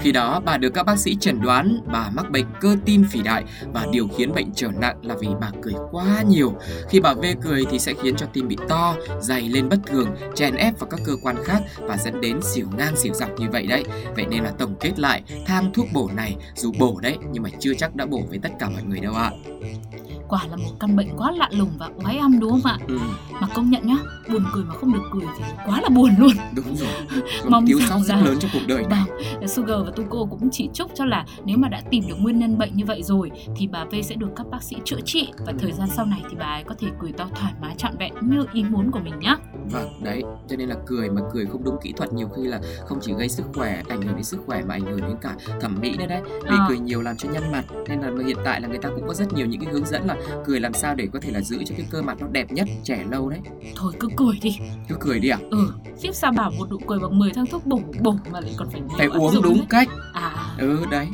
Khi 0.00 0.12
đó, 0.12 0.40
bà 0.44 0.58
được 0.58 0.74
các 0.74 0.86
bác 0.86 0.98
sĩ 0.98 1.16
chẩn 1.20 1.42
đoán 1.42 1.78
bà 1.92 2.10
mắc 2.10 2.30
bệnh 2.30 2.46
cơ 2.60 2.76
tim 2.84 3.04
phì 3.10 3.22
đại 3.22 3.44
và 3.72 3.86
điều 3.92 4.08
khiến 4.16 4.34
bệnh 4.34 4.52
trở 4.54 4.68
nặng 4.80 4.96
là 5.02 5.14
vì 5.20 5.28
bà 5.40 5.50
cười 5.62 5.74
quá 5.90 6.22
nhiều. 6.28 6.54
Khi 6.88 7.00
bà 7.00 7.14
V 7.14 7.24
cười 7.42 7.64
thì 7.70 7.78
sẽ 7.78 7.94
khiến 8.02 8.16
cho 8.16 8.26
tim 8.26 8.48
bị 8.48 8.56
to, 8.68 8.94
dày 9.20 9.48
lên 9.48 9.68
bất 9.68 9.78
thường, 9.86 10.08
chèn 10.34 10.54
ép 10.54 10.78
vào 10.78 10.90
các 10.90 11.00
cơ 11.06 11.12
quan 11.22 11.31
khác 11.44 11.60
và 11.76 11.96
dẫn 11.96 12.20
đến 12.20 12.42
xỉu 12.42 12.66
ngang 12.76 12.96
xỉu 12.96 13.14
dọc 13.14 13.30
như 13.40 13.46
vậy 13.52 13.66
đấy. 13.66 13.84
Vậy 14.16 14.26
nên 14.30 14.42
là 14.42 14.50
tổng 14.58 14.74
kết 14.80 14.98
lại, 14.98 15.22
thang 15.46 15.72
thuốc 15.74 15.86
bổ 15.92 16.10
này 16.16 16.36
dù 16.56 16.72
bổ 16.78 17.00
đấy 17.02 17.18
nhưng 17.32 17.42
mà 17.42 17.50
chưa 17.58 17.74
chắc 17.74 17.94
đã 17.96 18.06
bổ 18.06 18.20
với 18.28 18.38
tất 18.38 18.50
cả 18.58 18.68
mọi 18.68 18.82
người 18.82 19.00
đâu 19.00 19.14
ạ. 19.14 19.30
Quả 20.28 20.44
là 20.50 20.56
một 20.56 20.70
căn 20.80 20.96
bệnh 20.96 21.08
quá 21.16 21.30
lạ 21.30 21.48
lùng 21.52 21.70
và 21.78 21.90
oái 22.04 22.16
âm 22.18 22.40
đúng 22.40 22.50
không 22.50 22.60
ạ? 22.64 22.78
Ừ, 22.88 22.98
Mà 23.40 23.46
công 23.54 23.70
nhận 23.70 23.86
nhá, 23.86 23.96
buồn 24.32 24.44
cười 24.54 24.64
mà 24.64 24.74
không 24.74 24.92
được 24.92 25.02
cười 25.12 25.22
thì 25.38 25.44
quá 25.66 25.80
là 25.80 25.88
buồn 25.88 26.10
luôn. 26.18 26.32
đúng 26.56 26.76
rồi. 26.76 26.88
Mong 27.48 27.66
thiếu 27.66 27.78
sót 27.88 27.98
rất 27.98 28.14
lớn 28.24 28.36
trong 28.40 28.50
cuộc 28.54 28.60
đời 28.68 28.84
này. 28.90 29.02
Vâng, 29.38 29.48
Sugar 29.48 29.76
và 29.84 29.90
Tuko 29.96 30.24
cũng 30.30 30.48
chỉ 30.52 30.68
chúc 30.74 30.90
cho 30.94 31.04
là 31.04 31.24
nếu 31.44 31.56
mà 31.58 31.68
đã 31.68 31.80
tìm 31.90 32.04
được 32.08 32.14
nguyên 32.18 32.38
nhân 32.38 32.58
bệnh 32.58 32.76
như 32.76 32.84
vậy 32.84 33.02
rồi 33.02 33.30
thì 33.56 33.66
bà 33.66 33.84
V 33.84 33.94
sẽ 34.04 34.14
được 34.14 34.30
các 34.36 34.46
bác 34.50 34.62
sĩ 34.62 34.76
chữa 34.84 35.00
trị 35.04 35.28
và 35.46 35.52
thời 35.58 35.72
gian 35.72 35.88
sau 35.96 36.06
này 36.06 36.22
thì 36.30 36.36
bà 36.38 36.46
ấy 36.46 36.64
có 36.64 36.74
thể 36.78 36.88
cười 36.98 37.12
to 37.12 37.28
thoải 37.34 37.52
mái 37.62 37.74
trọn 37.78 37.96
vẹn 37.98 38.12
như 38.20 38.46
ý 38.52 38.64
muốn 38.64 38.90
của 38.90 39.00
mình 39.04 39.18
nhé. 39.18 39.36
Vâng, 39.72 39.88
đấy, 40.02 40.22
cho 40.48 40.56
nên 40.56 40.68
là 40.68 40.76
cười 40.86 41.10
mà 41.10 41.20
cười 41.32 41.46
không 41.46 41.64
đúng 41.64 41.76
kỹ 41.82 41.92
thuật 41.96 42.12
nhiều 42.12 42.28
khi 42.36 42.42
là 42.42 42.60
không 42.86 42.98
chỉ 43.02 43.12
gây 43.18 43.28
sức 43.28 43.42
khỏe, 43.54 43.82
ảnh 43.88 44.02
hưởng 44.02 44.14
đến 44.14 44.24
sức 44.24 44.40
khỏe 44.46 44.62
mà 44.68 44.74
ảnh 44.74 44.80
hưởng 44.84 45.00
đến 45.00 45.16
cả 45.20 45.36
thẩm 45.60 45.78
mỹ 45.80 45.96
nữa 45.98 46.06
đấy. 46.08 46.20
Vì 46.26 46.56
Ờ. 46.58 46.64
cười 46.68 46.78
nhiều 46.78 47.02
làm 47.02 47.16
cho 47.16 47.28
nhăn 47.28 47.52
mặt 47.52 47.64
nên 47.88 48.00
là 48.00 48.10
hiện 48.26 48.36
tại 48.44 48.60
là 48.60 48.68
người 48.68 48.78
ta 48.78 48.88
cũng 48.88 49.06
có 49.08 49.14
rất 49.14 49.32
nhiều 49.32 49.46
những 49.46 49.60
cái 49.64 49.72
hướng 49.72 49.86
dẫn 49.86 50.06
là 50.06 50.16
cười 50.46 50.60
làm 50.60 50.72
sao 50.74 50.94
để 50.94 51.08
có 51.12 51.18
thể 51.22 51.30
là 51.30 51.40
giữ 51.40 51.58
cho 51.66 51.74
cái 51.78 51.86
cơ 51.90 52.02
mặt 52.02 52.16
nó 52.20 52.26
đẹp 52.32 52.52
nhất, 52.52 52.68
trẻ 52.84 53.04
lâu 53.10 53.28
đấy. 53.28 53.40
Thôi 53.76 53.92
cứ 54.00 54.08
cười 54.16 54.38
đi. 54.42 54.58
Cứ 54.88 54.96
cười 55.00 55.20
đi 55.20 55.28
à? 55.28 55.38
Ừ, 55.50 55.58
khiếp 56.00 56.12
sao 56.14 56.32
bảo 56.32 56.50
một 56.58 56.70
nụ 56.70 56.78
cười 56.88 56.98
bằng 56.98 57.18
10 57.18 57.32
thang 57.32 57.46
thuốc 57.46 57.66
bổ 57.66 57.80
bổ 58.00 58.16
mà 58.32 58.40
lại 58.40 58.54
còn 58.56 58.68
phải 58.70 58.80
Phải 58.98 59.06
uống 59.06 59.42
đúng 59.42 59.56
đấy. 59.56 59.66
cách. 59.70 59.88
À, 60.12 60.54
Ừ 60.58 60.78
đấy. 60.90 61.08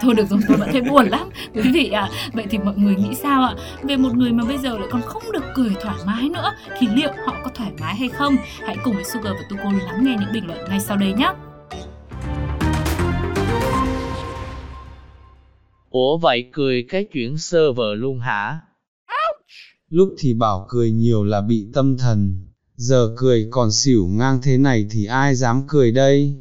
Thôi 0.00 0.14
được 0.14 0.24
rồi, 0.30 0.40
tôi 0.48 0.56
vẫn 0.56 0.68
thấy 0.72 0.80
buồn 0.80 1.06
lắm. 1.08 1.30
Quý 1.54 1.70
vị 1.74 1.90
ạ, 1.90 2.10
vậy 2.32 2.44
thì 2.50 2.58
mọi 2.58 2.74
người 2.76 2.94
nghĩ 2.94 3.14
sao 3.22 3.42
ạ? 3.42 3.54
Về 3.82 3.96
một 3.96 4.14
người 4.14 4.32
mà 4.32 4.44
bây 4.44 4.58
giờ 4.58 4.78
lại 4.78 4.88
còn 4.90 5.02
không 5.02 5.22
được 5.32 5.44
cười 5.54 5.70
thoải 5.82 5.96
mái 6.06 6.28
nữa 6.28 6.52
thì 6.78 6.88
liệu 6.94 7.10
họ 7.26 7.36
có 7.44 7.50
thoải 7.54 7.72
mái 7.80 7.94
hay 7.94 8.08
không? 8.08 8.36
Hãy 8.66 8.76
cùng 8.84 8.94
với 8.94 9.04
Sugar 9.04 9.32
và 9.32 9.42
Tuko 9.50 9.72
lắng 9.72 10.04
nghe 10.04 10.16
những 10.20 10.32
bình 10.32 10.46
luận 10.46 10.58
ngay 10.68 10.80
sau 10.80 10.96
đây 10.96 11.12
nhé. 11.12 11.32
Ủa 15.90 16.16
vậy 16.16 16.48
cười 16.52 16.86
cái 16.88 17.06
chuyển 17.12 17.38
server 17.38 17.88
luôn 17.96 18.20
hả? 18.20 18.60
Lúc 19.90 20.14
thì 20.18 20.34
bảo 20.34 20.66
cười 20.68 20.90
nhiều 20.90 21.24
là 21.24 21.40
bị 21.40 21.66
tâm 21.74 21.98
thần, 21.98 22.46
giờ 22.74 23.14
cười 23.16 23.48
còn 23.50 23.72
xỉu 23.72 24.06
ngang 24.06 24.38
thế 24.42 24.58
này 24.58 24.86
thì 24.90 25.04
ai 25.04 25.34
dám 25.34 25.62
cười 25.68 25.92
đây? 25.92 26.34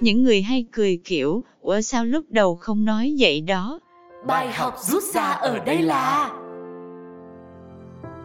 Những 0.00 0.22
người 0.22 0.42
hay 0.42 0.64
cười 0.72 1.00
kiểu, 1.04 1.44
ủa 1.60 1.80
sao 1.80 2.04
lúc 2.04 2.24
đầu 2.28 2.56
không 2.56 2.84
nói 2.84 3.14
vậy 3.18 3.40
đó? 3.40 3.80
Bài 4.26 4.52
học 4.52 4.76
rút 4.80 5.02
ra 5.14 5.22
ở 5.22 5.58
đây 5.58 5.82
là 5.82 6.30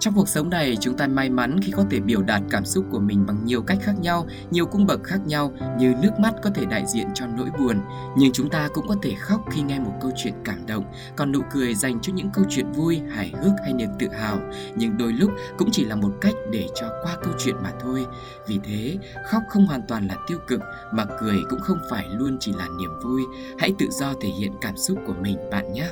trong 0.01 0.13
cuộc 0.13 0.27
sống 0.27 0.50
này, 0.50 0.77
chúng 0.81 0.98
ta 0.98 1.08
may 1.08 1.29
mắn 1.29 1.60
khi 1.63 1.72
có 1.72 1.86
thể 1.89 2.00
biểu 2.00 2.22
đạt 2.22 2.41
cảm 2.50 2.65
xúc 2.65 2.86
của 2.91 3.00
mình 3.00 3.25
bằng 3.25 3.46
nhiều 3.46 3.62
cách 3.62 3.77
khác 3.81 3.93
nhau, 4.01 4.27
nhiều 4.51 4.65
cung 4.65 4.86
bậc 4.86 5.03
khác 5.03 5.20
nhau, 5.25 5.53
như 5.77 5.93
nước 6.01 6.10
mắt 6.20 6.34
có 6.43 6.50
thể 6.55 6.65
đại 6.65 6.86
diện 6.88 7.08
cho 7.13 7.25
nỗi 7.27 7.50
buồn, 7.60 7.79
nhưng 8.17 8.31
chúng 8.31 8.50
ta 8.50 8.70
cũng 8.74 8.88
có 8.88 8.96
thể 9.01 9.13
khóc 9.20 9.41
khi 9.51 9.62
nghe 9.62 9.79
một 9.79 9.93
câu 10.01 10.12
chuyện 10.17 10.34
cảm 10.46 10.65
động, 10.65 10.86
còn 11.15 11.31
nụ 11.31 11.39
cười 11.51 11.75
dành 11.75 12.00
cho 12.01 12.13
những 12.13 12.29
câu 12.34 12.46
chuyện 12.50 12.72
vui, 12.72 13.01
hài 13.12 13.34
hước 13.41 13.51
hay 13.63 13.74
niềm 13.74 13.89
tự 14.00 14.08
hào, 14.08 14.39
nhưng 14.75 14.98
đôi 14.98 15.13
lúc 15.13 15.31
cũng 15.58 15.70
chỉ 15.72 15.86
là 15.86 15.96
một 15.96 16.12
cách 16.22 16.36
để 16.51 16.67
cho 16.75 16.88
qua 17.03 17.17
câu 17.24 17.34
chuyện 17.39 17.55
mà 17.63 17.72
thôi. 17.79 18.05
Vì 18.48 18.60
thế, 18.63 18.98
khóc 19.31 19.41
không 19.50 19.65
hoàn 19.65 19.81
toàn 19.88 20.08
là 20.08 20.15
tiêu 20.27 20.38
cực, 20.48 20.62
mà 20.93 21.05
cười 21.20 21.38
cũng 21.50 21.60
không 21.60 21.79
phải 21.89 22.05
luôn 22.10 22.38
chỉ 22.39 22.53
là 22.58 22.67
niềm 22.79 22.91
vui. 23.03 23.22
Hãy 23.60 23.74
tự 23.79 23.86
do 23.91 24.13
thể 24.22 24.29
hiện 24.29 24.51
cảm 24.62 24.77
xúc 24.77 24.98
của 25.08 25.15
mình 25.22 25.38
bạn 25.51 25.74
nhé. 25.74 25.89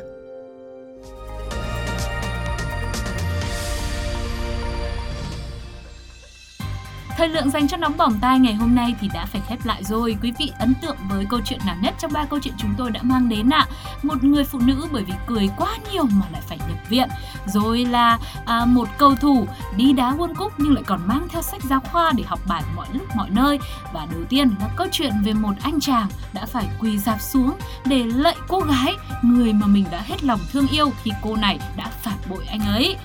Thời 7.19 7.29
lượng 7.29 7.49
dành 7.49 7.67
cho 7.67 7.77
nóng 7.77 7.97
bỏng 7.97 8.19
tai 8.21 8.39
ngày 8.39 8.53
hôm 8.53 8.75
nay 8.75 8.95
thì 9.01 9.09
đã 9.13 9.25
phải 9.25 9.41
khép 9.47 9.65
lại 9.65 9.83
rồi. 9.83 10.17
Quý 10.21 10.33
vị 10.37 10.51
ấn 10.59 10.73
tượng 10.81 10.95
với 11.09 11.25
câu 11.29 11.39
chuyện 11.45 11.59
nào 11.65 11.75
nhất 11.81 11.93
trong 11.99 12.13
ba 12.13 12.25
câu 12.25 12.39
chuyện 12.39 12.53
chúng 12.57 12.73
tôi 12.77 12.91
đã 12.91 12.99
mang 13.03 13.29
đến 13.29 13.49
ạ? 13.49 13.65
Một 14.03 14.23
người 14.23 14.43
phụ 14.43 14.59
nữ 14.59 14.87
bởi 14.91 15.03
vì 15.03 15.13
cười 15.27 15.49
quá 15.57 15.77
nhiều 15.91 16.03
mà 16.03 16.25
lại 16.31 16.41
phải 16.47 16.57
nhập 16.57 16.77
viện. 16.89 17.09
Rồi 17.45 17.85
là 17.85 18.19
à, 18.45 18.65
một 18.65 18.87
cầu 18.97 19.15
thủ 19.15 19.47
đi 19.75 19.93
đá 19.93 20.11
World 20.11 20.35
Cup 20.35 20.53
nhưng 20.57 20.73
lại 20.73 20.83
còn 20.87 21.07
mang 21.07 21.27
theo 21.29 21.41
sách 21.41 21.63
giáo 21.63 21.79
khoa 21.79 22.11
để 22.11 22.23
học 22.27 22.39
bài 22.47 22.63
mọi 22.75 22.87
lúc 22.93 23.15
mọi 23.15 23.29
nơi. 23.29 23.59
Và 23.93 24.07
đầu 24.11 24.21
tiên 24.29 24.55
là 24.59 24.69
câu 24.75 24.87
chuyện 24.91 25.13
về 25.23 25.33
một 25.33 25.53
anh 25.61 25.79
chàng 25.79 26.07
đã 26.33 26.45
phải 26.45 26.67
quỳ 26.79 26.97
dạp 26.97 27.21
xuống 27.21 27.53
để 27.85 28.03
lạy 28.03 28.35
cô 28.47 28.59
gái, 28.59 28.93
người 29.21 29.53
mà 29.53 29.67
mình 29.67 29.85
đã 29.91 30.01
hết 30.01 30.23
lòng 30.23 30.39
thương 30.51 30.67
yêu 30.67 30.91
khi 31.03 31.11
cô 31.23 31.35
này 31.35 31.59
đã 31.77 31.87
phản 32.01 32.17
bội 32.29 32.45
anh 32.49 32.61
ấy. 32.61 32.95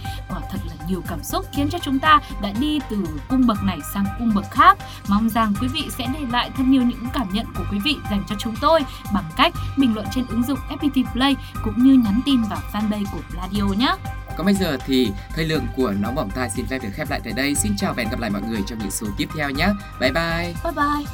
Nhiều 0.89 1.03
cảm 1.09 1.23
xúc 1.23 1.47
khiến 1.53 1.69
cho 1.71 1.79
chúng 1.79 1.99
ta 1.99 2.21
đã 2.43 2.53
đi 2.61 2.81
từ 2.91 2.97
cung 3.29 3.47
bậc 3.47 3.63
này 3.63 3.79
sang 3.95 4.05
cung 4.19 4.35
bậc 4.35 4.51
khác. 4.51 4.79
Mong 5.09 5.29
rằng 5.29 5.55
quý 5.61 5.69
vị 5.69 5.89
sẽ 5.99 6.07
để 6.15 6.21
lại 6.31 6.51
thật 6.57 6.63
nhiều 6.67 6.83
những 6.83 7.07
cảm 7.15 7.33
nhận 7.33 7.47
của 7.57 7.65
quý 7.73 7.79
vị 7.85 7.97
dành 8.11 8.25
cho 8.29 8.37
chúng 8.39 8.55
tôi 8.61 8.81
bằng 9.15 9.25
cách 9.37 9.53
bình 9.77 9.95
luận 9.95 10.07
trên 10.15 10.27
ứng 10.27 10.43
dụng 10.43 10.59
FPT 10.69 11.05
Play 11.13 11.37
cũng 11.65 11.85
như 11.85 11.93
nhắn 11.93 12.21
tin 12.27 12.43
vào 12.43 12.59
fanpage 12.73 13.05
của 13.13 13.21
Radio 13.37 13.63
nhé. 13.65 13.95
Còn 14.37 14.47
bây 14.47 14.55
giờ 14.55 14.79
thì 14.87 15.13
thời 15.35 15.45
lượng 15.45 15.67
của 15.77 15.93
Nóng 16.01 16.15
Bỏng 16.15 16.31
Tai 16.35 16.51
xin 16.51 16.67
phép 16.67 16.79
được 16.83 16.89
khép 16.95 17.11
lại 17.11 17.21
tại 17.25 17.33
đây. 17.33 17.55
Xin 17.55 17.77
chào 17.77 17.95
và 17.95 18.03
hẹn 18.03 18.11
gặp 18.11 18.21
lại 18.21 18.31
mọi 18.31 18.43
người 18.43 18.61
trong 18.67 18.79
những 18.79 18.91
số 18.91 19.07
tiếp 19.17 19.29
theo 19.37 19.51
nhé. 19.51 19.69
Bye 20.01 20.13
bye. 20.13 20.55
Bye 20.65 20.73
bye. 20.77 21.07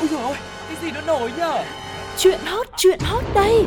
Ôi 0.00 0.08
dồi 0.10 0.22
ôi, 0.22 0.36
cái 0.68 0.76
gì 0.82 0.90
nó 0.90 1.00
nổi 1.00 1.32
nhở? 1.36 1.64
Chuyện 2.18 2.40
hot, 2.46 2.66
chuyện 2.76 2.98
hot 3.00 3.24
đây 3.34 3.66